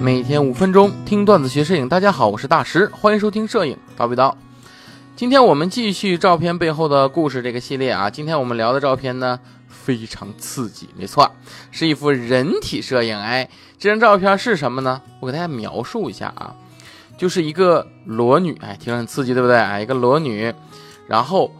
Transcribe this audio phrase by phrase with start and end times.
[0.00, 4.34] 每天五分钟听段子学摄影，大家好，我是大石，欢迎收听摄影叨逼叨。
[5.16, 11.30] 今天我们继续照片背后的故事这个系列啊，今天我们聊的照片呢非常刺激，没错，
[11.70, 13.18] 是一幅人体摄影。
[13.18, 15.00] 哎，这张照片是什么呢？
[15.20, 16.54] 我给大家描述一下啊，
[17.16, 19.56] 就是一个裸女，哎，听着很刺激，对不对？
[19.56, 20.52] 哎，一个裸女，
[21.06, 21.50] 然后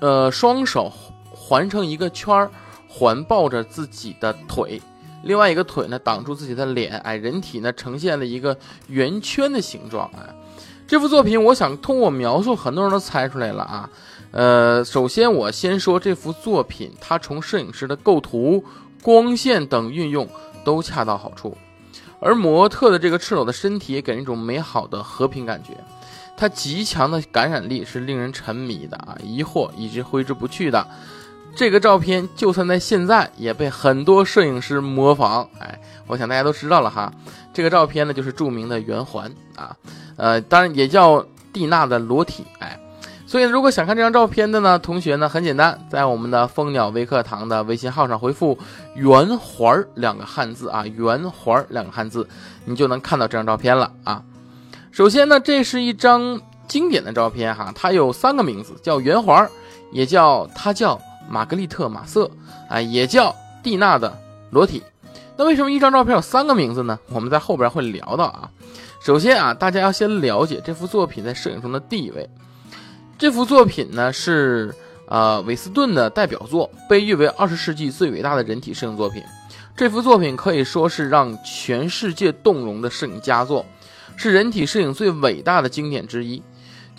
[0.00, 0.92] 呃双手
[1.30, 2.50] 环成一个圈儿，
[2.88, 4.82] 环抱着自己的腿。
[5.22, 8.56] 另外一个腿呢挡住自己的脸，哎，人体呢呈现了一个
[8.88, 10.34] 圆圈的形状，哎，
[10.86, 13.90] 这幅作品我想通过描述，很多人都猜出来了啊。
[14.32, 18.64] 呃，首先我先说这幅作品，它从摄影师的构图、
[19.02, 20.28] 光线等运用
[20.64, 21.56] 都恰到好处，
[22.20, 25.76] 而模特的这个赤裸的身体给人一种美好的和平感觉，
[26.36, 30.86] 它极强的感染力是令人沉迷的啊，疑惑一直挥之不去的。
[31.54, 37.12] 这个照片就算在现在也被很多摄影师模仿，哎，我想大家都知道了哈。
[37.52, 39.76] 这个照片呢就是著名的圆环啊，
[40.16, 42.78] 呃，当然也叫蒂娜的裸体，哎。
[43.26, 48.58] 所以如果想看这张照片的呢，同学呢很简单，在我们的蜂鸟微课堂的微信号上回复
[48.96, 52.26] “圆环”两个汉字啊，“圆环”两个汉字，
[52.64, 54.22] 你就能看到这张照片了啊。
[54.90, 59.48] 首先呢，这是一张经典的照片哈，它有三个名字，叫圆环，
[59.92, 61.00] 也叫它叫。
[61.28, 62.30] 玛格丽特·马瑟，
[62.68, 64.16] 啊，也叫蒂娜的
[64.50, 64.82] 裸体。
[65.36, 66.98] 那为什么一张照片有三个名字呢？
[67.08, 68.50] 我们在后边会聊到啊。
[69.00, 72.28] 首先啊，大家要先了解这幅作品在摄影中的地位。
[73.18, 74.74] 这幅作品呢是
[75.06, 79.22] 呃韦斯顿的代表作，被誉为二十世纪最伟大的人体摄影作品。
[79.76, 83.64] 这幅作品可以说是让全世界动容的摄影佳作，
[84.16, 86.42] 是人体摄影最伟大的经典之一。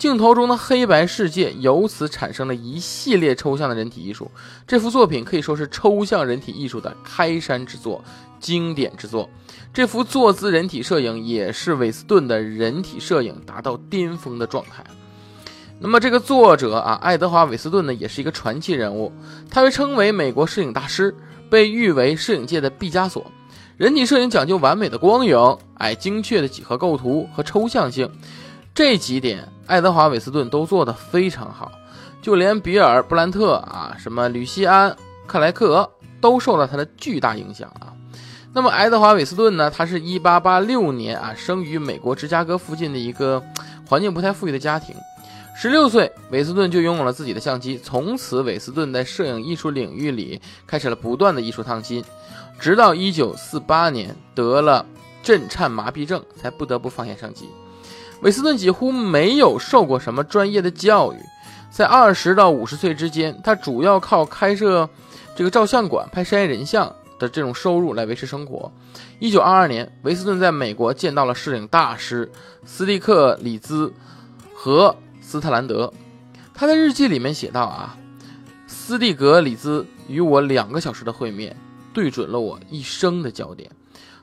[0.02, 4.28] 镜头中的黑白世界由此产生了一系列抽象的人体艺术。
[4.66, 8.02] 这幅作品可以说是抽象人体艺术的开山之作、
[8.40, 9.30] 经典之作。
[9.72, 14.84] 这幅坐姿人体摄影也是韦斯顿的人体摄影达到巅峰的状态。
[15.78, 19.12] 那么，这个作者啊，爱德华·韦斯顿呢，也是一个传奇人物。
[19.48, 21.14] 他被称为美国摄影大师，
[21.48, 23.24] 被誉为摄影界的毕加索。
[23.76, 28.10] 人体摄影讲究完美的光影，哎，精确的几何构图和抽象性。
[28.74, 31.70] 这几点，爱德华·韦斯顿都做得非常好，
[32.22, 34.90] 就连比尔·布兰特啊，什么吕西安·
[35.26, 35.90] 克莱克
[36.22, 37.92] 都受到他的巨大影响啊。
[38.54, 39.70] 那么，爱德华·韦斯顿呢？
[39.70, 43.42] 他是一八八六年啊，生于美国芝加哥附近的一个
[43.86, 44.94] 环境不太富裕的家庭。
[45.54, 52.02] 十六岁，韦斯顿就拥有了自己的相机，从此，韦斯顿在摄影艺术领域里开始了不断的艺术创新，
[52.58, 54.86] 直到一九四八年得了
[55.22, 57.50] 震颤麻痹症，才不得不放下相机。
[58.22, 61.16] 韦斯顿几乎没有受过什么专业的教育，
[61.70, 64.88] 在二十到五十岁之间，他主要靠开设
[65.34, 68.70] 这个照相馆、拍商业人像的这种收入来维持生活。
[69.18, 72.30] 一九二二年，韦斯顿在美国见到了摄影大师
[72.64, 73.92] 斯蒂克里兹
[74.54, 75.92] 和斯特兰德。
[76.54, 77.98] 他在日记里面写道：“啊，
[78.68, 81.56] 斯蒂格里兹与我两个小时的会面，
[81.92, 83.68] 对准了我一生的焦点。”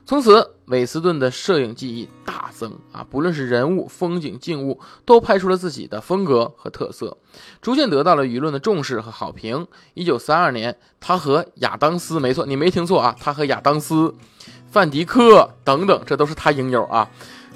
[0.06, 3.04] 从此，韦斯顿的摄影技艺大增啊！
[3.10, 7.18] 不论是人物、风景、静物，都拍出了自己的风格和特色，
[7.60, 9.66] 逐渐得到了舆论的重视和好评。
[9.94, 14.14] 一九三二年，他和亚当斯，没错，你没听错啊，他和亚当斯、
[14.70, 17.10] 范迪克等等，这都是他影友啊，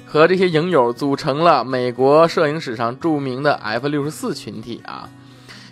[0.05, 5.09] 和这些影友组成了美国摄影史上著名的 F 六十四群体啊。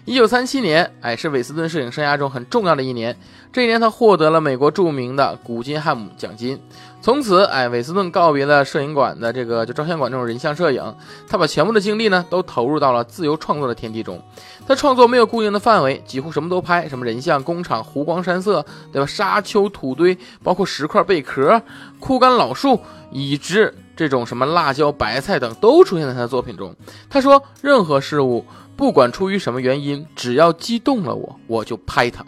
[0.06, 3.16] 一九三七年，哎，是韦斯顿摄影生涯中很重要的一年。
[3.54, 6.60] 这一年，他获得了美国著名的古金汉姆奖金。
[7.02, 14.22] 从此，哎，韦斯顿告别了摄影馆的这个就照相馆这种人像摄影，他把全部的精力呢都投入到了自由创作的天地中。
[14.68, 19.06] 他创作没有固定的范围，几乎什么都拍，什么人像、工厂、湖光山色，对吧？
[19.06, 21.62] 沙丘、土堆，包括石块、贝壳、
[22.02, 22.78] 枯干老树，
[23.10, 26.76] 以及这种什么辣椒、白菜等，都出现在他的作品中。
[27.10, 28.46] 他说，任何事物。
[28.76, 32.26] 不管出于什么原因，只要激动了我，我就拍它。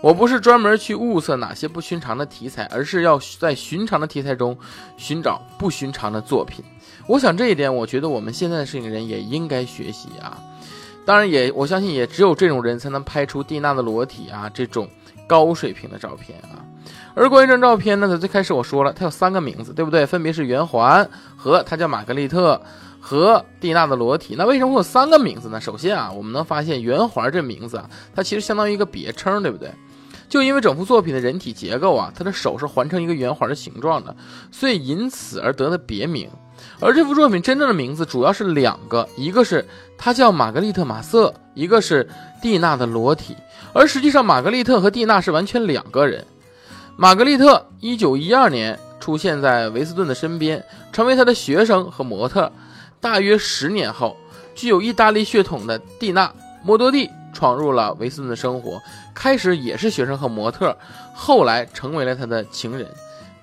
[0.00, 4.56] 我不是专门去物色哪些不寻常的题材，而是要在寻常的题材中
[4.96, 6.64] 寻找不寻常的作品。
[7.08, 10.38] 我想这一点，我觉得我们现在的摄影人也应该学习啊。
[11.04, 14.88] 当然，也我相信也只有这种人才能拍出蒂娜的裸体啊这种
[15.26, 16.64] 高水平的照片啊。
[17.14, 20.04] 而关于这张照片呢，在最开始我说了，它有三个名字，对不对？
[20.04, 22.60] 分别是圆环和它叫玛格丽特。
[23.06, 25.60] 和蒂娜的裸体，那为什么会有三个名字呢？
[25.60, 29.70] 首先啊，我们能发现圆环这名字啊，它其实相当于一个别称，对不对？
[30.26, 34.16] 就因为整幅作品的人体结构啊，它的手是环成一个圆环的形状的，
[34.50, 36.30] 所以因此而得的别名。
[36.80, 39.68] 而这幅作品真正的名字主要是两个，一个是
[39.98, 42.08] 它叫玛格丽特·马瑟，一个是
[42.42, 43.36] 蒂娜的裸体。
[43.72, 46.24] 而实际上，玛格丽特和蒂娜是完全两个人。
[46.96, 48.78] 玛格丽特，一九一二年。
[49.00, 52.50] 出现在维斯顿的身边，成为他的学生和模特。
[53.02, 54.16] 大约十年后，
[54.54, 56.26] 具有意大利血统的蒂娜·
[56.62, 58.80] 莫多蒂闯入了维斯顿的生活，
[59.14, 60.74] 开始也是学生和模特，
[61.12, 62.88] 后来成为了他的情人。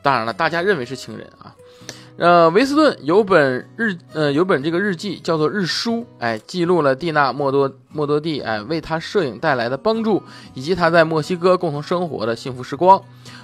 [0.01, 1.53] 当然了，大家认为是情人啊。
[2.17, 10.21] 呃，维斯顿有本日，呃，有本这个日记叫做《日书》，哎，记录了蒂娜莫多莫多蒂，哎，为他摄影带来的帮助，
[10.53, 13.01] 以及他在墨西哥共同生活的幸福时光。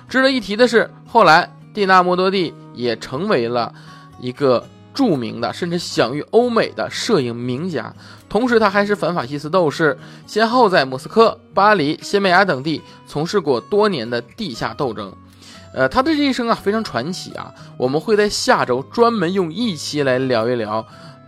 [0.08, 3.74] 值得一提的是，后来蒂娜莫多蒂也成为了
[4.20, 7.92] 一个著名的，甚至享誉欧美的摄影名家。
[8.30, 9.98] 同时，他还是反法西斯斗士，
[10.28, 15.12] 先后在莫斯科、巴黎、西班牙等地从事过多年的地下斗争。
[15.78, 20.84] 呃，他的这一生啊非常传奇啊，我们会在下周专门用一期来聊一聊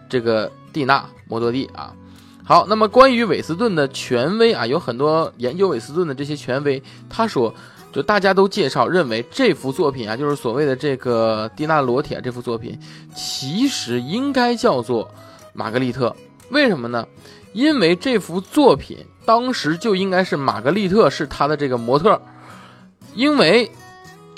[0.09, 1.93] 这个蒂娜摩多蒂啊。
[2.43, 7.53] 好，那么关于韦斯顿的权威啊，有很多研究韦斯顿的这些权威，他说，
[7.93, 12.75] 就大家都介绍认为这幅作品啊，就是所谓的这个蒂娜裸体啊这幅作品，
[13.13, 15.07] 其实应该叫做
[15.53, 16.15] 玛格丽特。
[16.49, 17.07] 为什么呢？
[17.53, 18.97] 因为这幅作品
[19.27, 22.19] 当时就应该是玛格丽特是他的这个模特，
[23.13, 23.69] 因为。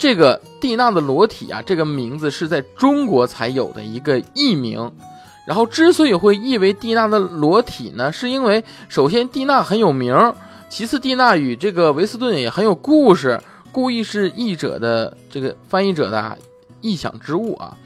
[0.02, 4.92] 这个蒂娜的裸体啊，这个名字是在中国才有的一个艺名。
[5.46, 10.34] 然后之所以会译为蒂娜的裸体呢，是因为首先蒂娜很有名，
[10.70, 13.40] 其次蒂娜与这个维斯顿也很有故事，
[13.72, 16.36] 故意是译者的这个翻译者的
[16.82, 17.78] 臆想之物啊。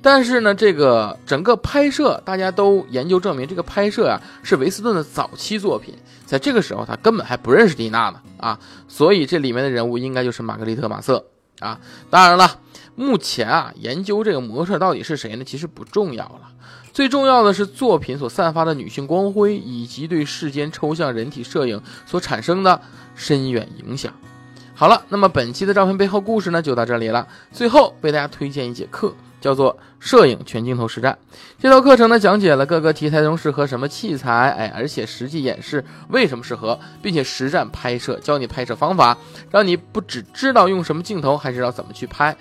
[0.00, 5.92] 但是呢，这个整个拍摄，大家都研究证明，这个拍摄啊是维斯顿的早期作品，
[6.24, 11.24] 在这个时候他根本还不认识蒂娜呢啊，所以这里面的人物应该就是玛格丽特马瑟。
[11.60, 11.80] 啊，
[12.10, 12.60] 当然了，
[12.94, 15.44] 目前啊，研究这个模特到底是谁呢？
[15.44, 16.50] 其实不重要了，
[16.92, 22.80] 最重要的是作品所散发的女性光辉，以及对世间抽象人体摄影所产生的
[23.14, 24.12] 深远影响。
[24.74, 27.26] 好了，那么本期的照片背后故事呢，就到这里了。
[27.50, 29.14] 最后为大家推荐一节课。
[29.46, 31.16] 叫做摄影全镜头实战，
[31.56, 39.16] 这套课程呢讲解了各个题材中适合什么器材，哎，而且实际演示为什么适合，并且实战拍摄，教你拍摄方法，
[39.52, 42.36] 让你不只知道用什么镜头，还知道怎么去拍。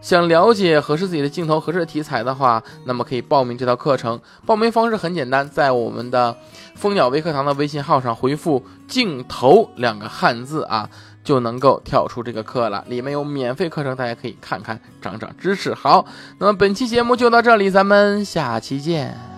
[0.00, 4.20] 想了解合适自己的镜头、合适的题材的话，那么可以报名这套课程。
[4.46, 6.36] 报名方式很简单，在我们的
[6.76, 10.88] 蜂鸟微课堂的微信号上回复“镜头”两个汉字啊。
[11.24, 15.74] 就能够跳出这个课了，里面有免费课程，大家可以看看，长长知识。
[15.74, 16.06] 好，
[16.38, 19.33] 那么本期节目就到这里，咱们下期见。